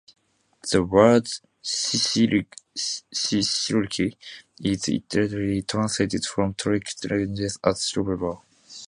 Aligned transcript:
The 0.71 0.81
word 0.83 1.27
"shishlik" 1.63 2.53
is 2.73 3.69
literally 4.63 5.61
translated 5.61 6.25
from 6.25 6.55
Turkic 6.55 7.07
languages 7.11 7.59
as 7.63 7.81
"skewerable". 7.81 8.41